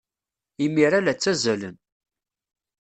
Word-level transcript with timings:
Imir-a, 0.65 0.99
la 0.99 1.13
ttazzalen. 1.15 1.75